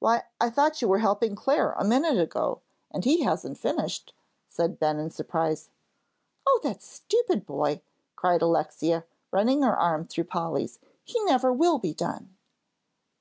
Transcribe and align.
"Why, 0.00 0.24
I 0.40 0.50
thought 0.50 0.82
you 0.82 0.88
were 0.88 0.98
helping 0.98 1.36
Clare 1.36 1.70
a 1.74 1.84
minute 1.84 2.18
ago, 2.18 2.62
and 2.90 3.04
he 3.04 3.22
hasn't 3.22 3.56
finished," 3.58 4.12
said 4.48 4.80
Ben, 4.80 4.98
in 4.98 5.12
surprise. 5.12 5.70
"Oh, 6.44 6.58
that 6.64 6.82
stupid 6.82 7.46
boy," 7.46 7.80
cried 8.16 8.42
Alexia, 8.42 9.04
running 9.30 9.62
her 9.62 9.78
arm 9.78 10.08
through 10.08 10.24
Polly's, 10.24 10.80
"he 11.04 11.22
never 11.26 11.52
will 11.52 11.78
be 11.78 11.94
done." 11.94 12.34